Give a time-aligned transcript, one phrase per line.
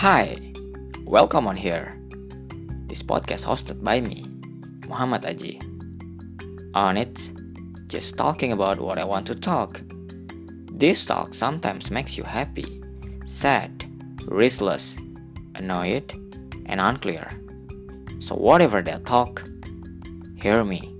[0.00, 0.36] Hi,
[1.06, 1.98] welcome on here.
[2.84, 4.26] This podcast hosted by me,
[4.86, 5.56] Muhammad Aji.
[6.74, 7.32] On it,
[7.86, 9.80] just talking about what I want to talk.
[10.70, 12.82] This talk sometimes makes you happy,
[13.24, 13.86] sad,
[14.26, 14.98] restless,
[15.54, 16.12] annoyed,
[16.66, 17.30] and unclear.
[18.20, 19.48] So, whatever they talk,
[20.36, 20.94] hear me.